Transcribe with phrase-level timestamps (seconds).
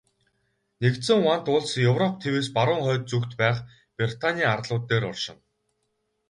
[0.81, 3.57] Нэгдсэн вант улс Европ тивээс баруун хойд зүгт байх
[3.97, 5.41] Британийн арлууд дээр оршино.